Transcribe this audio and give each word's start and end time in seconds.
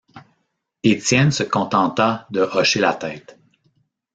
Étienne 0.81 1.29
se 1.31 1.43
contenta 1.43 2.25
de 2.31 2.41
hocher 2.41 2.79
la 2.79 2.95
tête. 2.95 3.37